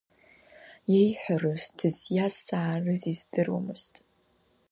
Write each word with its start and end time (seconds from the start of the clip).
Иеиҳәарыз, 0.91 1.63
дызиазҵаарыз 1.77 3.01
издыруамызт. 3.11 3.93